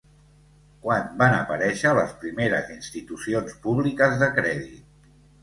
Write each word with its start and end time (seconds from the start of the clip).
Quan 0.85 1.03
van 1.19 1.35
aparèixer 1.39 1.91
les 1.99 2.15
primeres 2.23 2.73
institucions 2.77 3.55
públiques 3.67 4.19
de 4.25 4.33
crèdit? 4.41 5.15